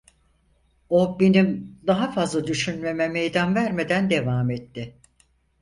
O, 0.89 1.19
benim 1.19 1.77
daha 1.87 2.11
fazla 2.11 2.47
düşünmeme 2.47 3.07
meydan 3.07 3.55
vermeden 3.55 4.09
devam 4.09 4.51
etti: 4.51 4.95